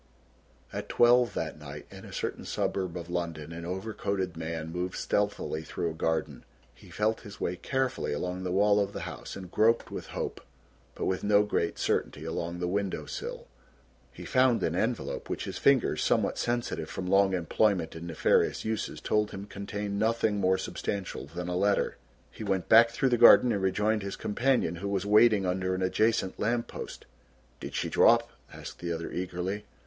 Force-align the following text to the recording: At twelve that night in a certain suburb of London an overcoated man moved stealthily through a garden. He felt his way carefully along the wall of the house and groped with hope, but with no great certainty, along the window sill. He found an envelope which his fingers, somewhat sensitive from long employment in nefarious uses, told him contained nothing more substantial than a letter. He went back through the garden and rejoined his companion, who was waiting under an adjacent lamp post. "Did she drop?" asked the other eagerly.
At 0.73 0.89
twelve 0.89 1.35
that 1.35 1.59
night 1.59 1.85
in 1.91 2.05
a 2.05 2.11
certain 2.11 2.43
suburb 2.43 2.97
of 2.97 3.07
London 3.07 3.51
an 3.51 3.65
overcoated 3.65 4.35
man 4.35 4.71
moved 4.71 4.95
stealthily 4.95 5.61
through 5.61 5.91
a 5.91 5.93
garden. 5.93 6.43
He 6.73 6.89
felt 6.89 7.21
his 7.21 7.39
way 7.39 7.55
carefully 7.55 8.11
along 8.11 8.41
the 8.41 8.51
wall 8.51 8.79
of 8.79 8.93
the 8.93 9.01
house 9.01 9.35
and 9.35 9.51
groped 9.51 9.91
with 9.91 10.07
hope, 10.07 10.41
but 10.95 11.05
with 11.05 11.23
no 11.23 11.43
great 11.43 11.77
certainty, 11.77 12.25
along 12.25 12.57
the 12.57 12.67
window 12.67 13.05
sill. 13.05 13.45
He 14.11 14.25
found 14.25 14.63
an 14.63 14.73
envelope 14.75 15.29
which 15.29 15.43
his 15.43 15.59
fingers, 15.59 16.01
somewhat 16.03 16.39
sensitive 16.39 16.89
from 16.89 17.05
long 17.05 17.35
employment 17.35 17.95
in 17.95 18.07
nefarious 18.07 18.65
uses, 18.65 19.01
told 19.01 19.29
him 19.29 19.45
contained 19.45 19.99
nothing 19.99 20.39
more 20.39 20.57
substantial 20.57 21.27
than 21.27 21.47
a 21.47 21.55
letter. 21.55 21.97
He 22.31 22.43
went 22.43 22.67
back 22.67 22.89
through 22.89 23.09
the 23.09 23.19
garden 23.19 23.51
and 23.51 23.61
rejoined 23.61 24.01
his 24.01 24.15
companion, 24.15 24.77
who 24.77 24.89
was 24.89 25.05
waiting 25.05 25.45
under 25.45 25.75
an 25.75 25.83
adjacent 25.83 26.39
lamp 26.39 26.65
post. 26.67 27.05
"Did 27.59 27.75
she 27.75 27.87
drop?" 27.87 28.31
asked 28.51 28.79
the 28.79 28.91
other 28.91 29.11
eagerly. 29.11 29.63